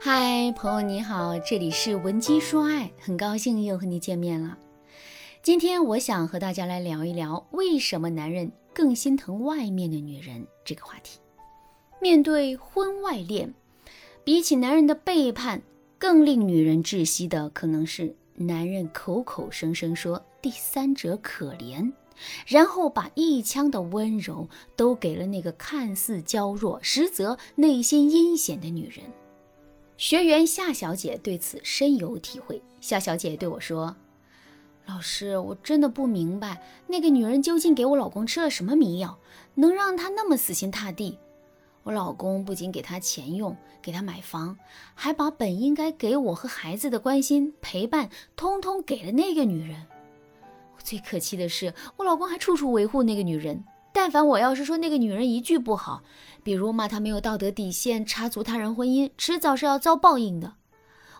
[0.00, 4.56] 嗨，朋友你好，这里是文姬说爱，很高兴又和你见面了。
[5.42, 11.18] 今天我想和大家来聊一聊，为什么男人更心疼外面的女人这个话题。
[12.00, 13.52] 面对婚外恋，
[14.22, 15.62] 比起男人的背叛，
[15.98, 21.92] 更令女人窒息的，可能是男人口口声声说第三者可怜。
[22.46, 29.04] 然后把一腔的温柔都给了那个看似娇弱，实则内心阴险的女人。
[29.98, 32.62] 学员夏小姐对此深有体会。
[32.80, 33.96] 夏小姐对我说
[34.86, 39.18] ：“老师，我真的不明白，那个女人究竟给我老公吃了什么迷药，
[39.56, 41.18] 能让他那么死心塌地？
[41.82, 44.56] 我老公不仅给他钱用，给他买房，
[44.94, 49.84] 还把本应该给我和孩子的关心陪伴，通通给了那个女人。”
[50.78, 53.64] 最可气的是，我老公还处处维护那个女人。
[54.00, 56.04] 但凡我要是说那个女人一句不好，
[56.44, 60.54] 比如骂她没有道德底线、插足他人婚姻，迟早是要遭报应的，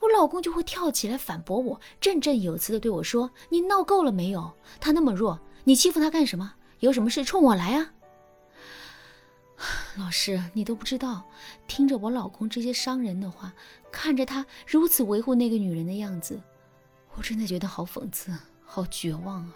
[0.00, 4.52] 我老公就会跳起来反驳我，振振有词的对我说：“你闹够了没有？
[4.80, 6.54] 他那么弱，你欺负他干什么？
[6.80, 7.92] 有什么事冲我来啊！”
[9.96, 11.22] 老师，你都不知道，
[11.68, 13.52] 听着我老公这些伤人的话，
[13.92, 16.40] 看着他如此维护那个女人的样子，
[17.14, 18.32] 我真的觉得好讽刺。
[18.64, 19.54] 好绝望啊！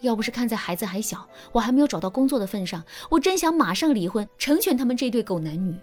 [0.00, 5.74] 要不是看在孩子还小，我还没有找到工作的份上，我真想马上离婚，成全他们这对狗男女。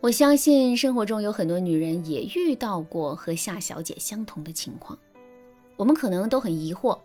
[0.00, 4.98] 我相信生活中有很多女人也遇到过和夏小姐相同的情况。
[5.76, 6.98] 我们可能都很疑惑，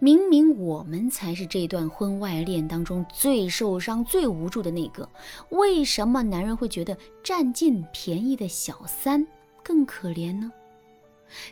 [0.00, 5.08] 明明我们才是这段婚外恋当中最受伤、最无助的那个，
[5.50, 9.24] 为什么男人会觉得占尽便宜的小三
[9.62, 10.50] 更可怜呢？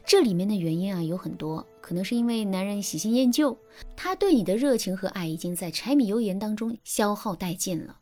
[0.04, 3.58] 这里面的原因啊有很多，可能是因为男人喜新厌旧，
[3.96, 7.98] 他对你的热情和爱已经在柴米油盐当中消耗殆尽了。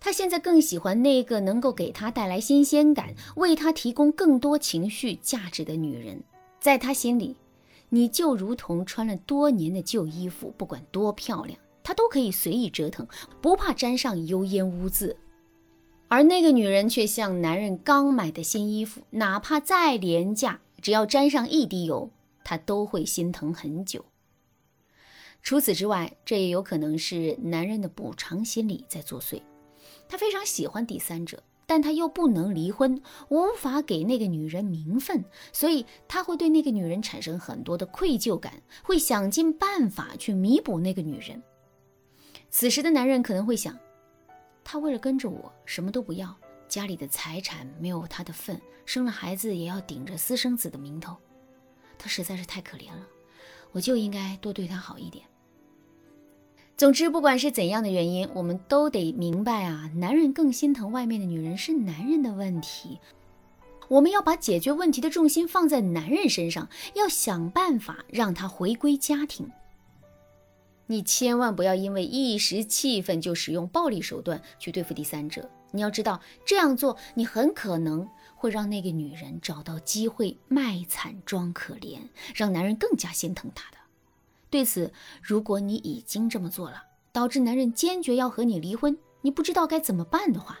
[0.00, 6.22] 他现在更喜欢那个能够给他带来新鲜感、为他提供更多情绪价值的女人。
[6.60, 7.36] 在他心里，
[7.88, 13.06] 你就如同穿了多年的旧衣服，不管多漂亮，他都可以随意折腾，
[13.40, 15.16] 不怕沾上油烟污渍。
[16.08, 22.10] 而那个女人却像男人刚买的新衣服，哪怕再廉价，只要沾上一滴油，
[22.42, 24.04] 她都会心疼很久。
[25.42, 29.40] 除此之外，这也有可能是男人的补偿心理在作祟。
[30.08, 41.42] 他非常喜欢第三者，但他又不能离婚，无法给那个女人名分，所以他会对那个女人产生很多的愧疚感，会想尽办法去弥补那个女人。
[42.48, 43.78] 此时的男人可能会想。
[44.70, 46.36] 他为了跟着我，什么都不要，
[46.68, 51.16] 家里的财产没有他的份，生了孩子也要顶着私生子的名头，
[51.96, 53.06] 他实在是太可怜了，
[53.72, 55.24] 我就应该多对他好一点。
[56.76, 63.00] 总之，不管是怎样的原因，我们都得明白啊，男人更心疼外面的女人是男人的问题，
[63.88, 69.50] 我们要把解决问题的重心放在男人身上，要想办法让他回归家庭。
[70.90, 75.48] 你千万不要因为一时气愤就使用暴力手段去对付第三者。
[75.70, 81.98] 你要知道，这样做你很可能会让那个女人找到机会卖惨装可怜，
[82.34, 83.76] 让男人更加心疼她的。
[84.48, 84.90] 对此，
[85.22, 90.58] 如果你已经这么做了，导致男人坚决要和你离婚，你不知道该怎么办的话，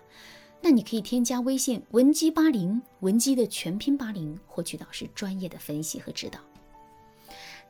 [0.60, 6.38] 那你可以添加微信文姬八零，文姬的全拼八零，获取导师专业的分析和指导。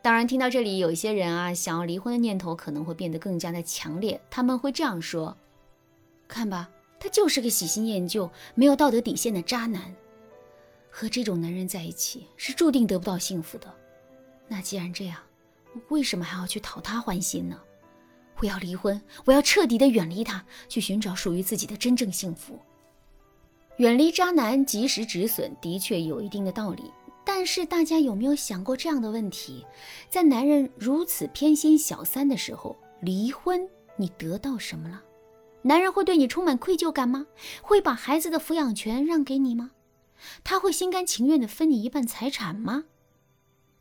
[0.09, 4.19] 当然，听到这里，有一些人啊，想要离婚的念头可能会变得更加的强烈。
[4.31, 5.37] 他们会这样说
[6.27, 9.95] ：“看吧，他就是个喜新厌旧、没有道德底线的渣男，
[10.91, 13.71] 和这种男人在一起是注定得不到幸福的。
[14.47, 15.19] 那既然这样，
[15.75, 17.61] 我为什么还要去讨他欢心呢？
[18.39, 22.59] 我要离婚，我要彻底的远离他，去寻找属于自己的真正幸福。
[23.77, 26.85] 远离渣男，及时止损，的确有一定的道理。”
[27.39, 29.65] 但是大家有没有想过这样的问题？
[30.11, 35.01] 在男人如此偏心小三的时候，离婚你得到什么了？
[35.63, 37.29] 男人会对你充满愧疚感吗？
[37.63, 39.71] 会把孩子的抚养权让给你吗？
[40.43, 42.87] 他会心甘情愿地分你一半财产吗？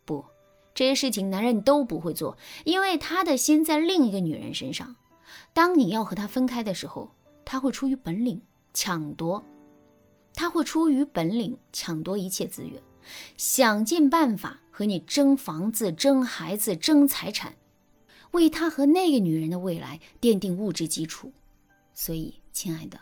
[0.06, 0.24] 不，
[0.76, 4.96] 这些事情男人都不会做，因为他的心在另一个女人身上。
[5.56, 7.10] 当你要和他分开的时候，
[7.44, 8.40] 他会出于本领
[8.72, 9.44] 抢夺，
[10.36, 12.80] 他会出于本领抢夺一切资源。
[13.38, 17.56] 想尽办法和你争房子、争孩子、争财产，
[18.31, 21.31] 为他和那个女人的未来奠定物质基础。
[21.94, 23.00] 所以，亲爱的，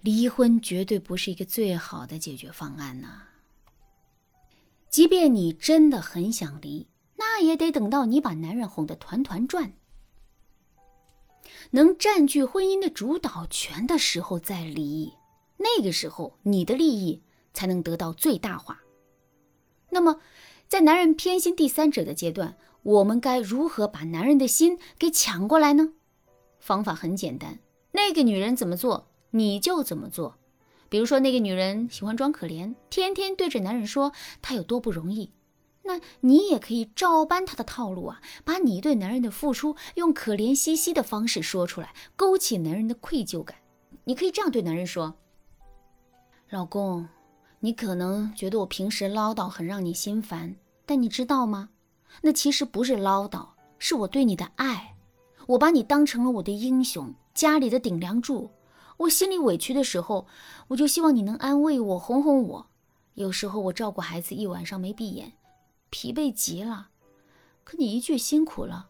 [0.00, 3.24] 离婚绝对不是一个最好的解决方案呐。
[4.88, 6.86] 即便你真的很想离，
[7.16, 9.72] 那也得等到你把男人哄得团团转，
[11.70, 15.12] 能占据婚姻的主导权的时候再离。
[15.58, 17.22] 那个时候，你的利益。
[17.52, 18.80] 才能得到最大化。
[19.90, 20.20] 那么，
[20.68, 25.92] 在男人偏心第三者的阶段，我们该如何把男人的心给抢过来呢？
[26.58, 27.58] 方法很简单，
[27.92, 30.36] 那个女人怎么做，你就怎么做。
[30.88, 35.32] 比如说，那个女人喜欢装可怜，天天对着男人说她有多不容易，
[35.82, 43.56] 那你也可以照搬她的套路啊，把你对男人的付出用可怜兮兮的方式说出来，勾起男人的愧疚感。
[44.04, 45.14] 你可以这样对男人说
[46.50, 47.08] ：“老公，
[47.60, 51.68] 你可能觉得我平时唠叨很让你心烦，但你知道吗？
[52.22, 53.48] 那其实不是唠叨，
[53.78, 54.96] 是我对你的爱。
[55.46, 58.50] 我把你当成了我的英雄，家里的顶梁柱。”
[59.00, 60.26] 我心里委屈的时候，
[60.68, 62.66] 我就希望你能安慰我、哄哄我。
[63.14, 65.32] 有时候我照顾孩子一晚上没闭眼，
[65.88, 66.88] 疲惫极了。
[67.64, 68.88] 可你一句辛苦了，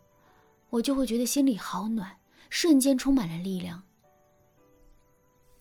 [0.70, 2.18] 我就会觉得心里好暖，
[2.48, 3.84] 瞬间充满了力量。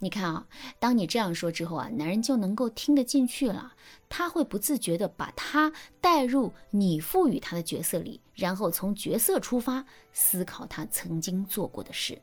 [0.01, 0.47] 你看啊，
[0.79, 3.73] 当你这样说之后啊，男人就能够听得进去了，
[4.07, 12.21] 他会不自觉地把他带入你赋予他的角色里，然后从角色出发思考他曾经做过的事。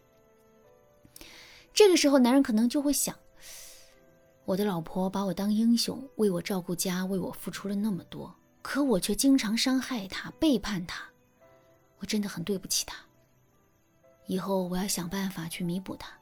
[1.74, 3.14] 这个时候，男人可能就会想：
[4.46, 11.04] 我的老婆把我当英雄，为我照顾家，为我付出了那么多，可我却经常伤害她、背叛她，
[11.98, 12.96] 我真的很对不起她。
[14.26, 16.18] 以后我要想办法去弥补她。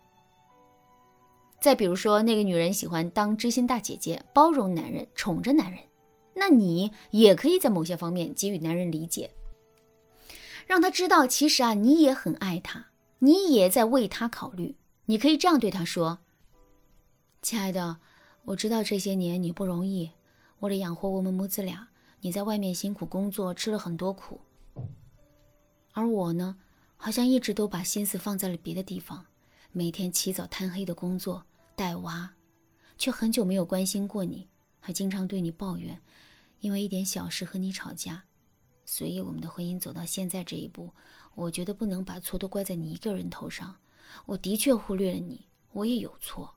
[1.64, 5.80] 再比如说，那个女人喜欢当知心大姐姐，包容男人，宠着男人，
[6.34, 9.30] 那你也可以在某些方面给予男人理解，
[10.66, 12.88] 让他知道，其实啊，你也很爱他，
[13.20, 14.76] 你也在为他考虑。
[15.06, 16.18] 你可以这样对他说
[17.40, 17.96] ：“亲爱的，
[18.44, 20.10] 我知道这些年你不容易，
[20.58, 21.88] 为了养活我们母子俩，
[22.20, 24.38] 你在外面辛苦工作，吃了很多苦。
[25.94, 26.56] 而我呢，
[26.98, 29.24] 好像一直都把心思放在了别的地方，
[29.72, 31.42] 每天起早贪黑的工作
[31.76, 32.34] 带娃，
[32.96, 34.48] 却很久没有关心过你，
[34.80, 36.00] 还经常对你抱怨，
[36.60, 38.24] 因为一点小事和你吵架。
[38.84, 40.92] 所以我们的婚姻走到现在这一步，
[41.34, 43.76] 我觉得不能把错都怪在你一个人头上。”
[44.26, 46.54] 我的确忽略了你，我也有错。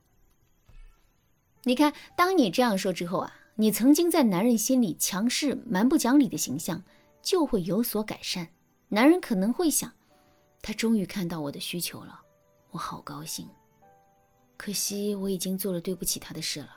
[1.64, 6.84] 你看，当你这样说之后啊，你曾经在男人心里强势、蛮不讲理的形象
[7.20, 8.48] 就会有所改善。
[8.88, 9.92] 男人可能会想，
[10.62, 12.20] 他终于看到我的需求了，
[12.70, 13.48] 我好高兴。
[14.58, 16.68] 可惜我已经做了对不起他的事了，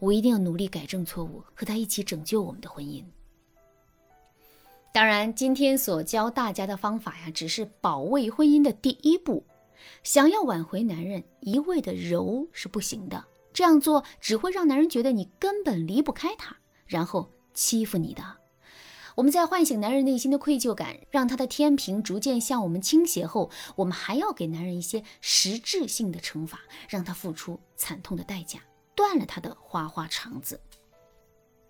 [0.00, 3.02] 我一定要努力改正错误，和他一起拯救我们的婚姻。
[4.92, 9.44] 当然，今天所教大家的方法呀，只是保卫婚姻的第一步。
[10.02, 13.24] 想要挽回男人，一味的柔是不行的。
[13.52, 16.56] 这样做只会让男人觉得你根本离不开他，
[16.86, 18.37] 然后欺负你的。
[19.18, 28.60] 我们在唤醒男人内心的愧疚感，让他的天平逐渐向我们倾斜后，我们还要给男人一些实质性的惩罚，让他付出惨痛的代价，
[28.94, 30.60] 断了他的花花肠子。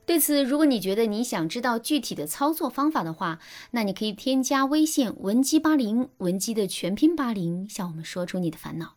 [0.05, 3.39] 对此，如果你觉得你想知道具体的操作方法的话，
[3.71, 8.97] 那你可以添加微信文姬八零，文姬的全拼八零，向我们说出你的烦恼。